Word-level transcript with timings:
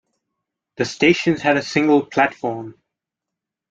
The 0.77 0.85
stations 0.85 1.43
had 1.43 1.57
a 1.57 1.61
single 1.61 2.03
platform. 2.07 2.81